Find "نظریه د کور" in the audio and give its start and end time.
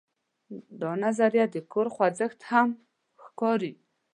1.03-1.87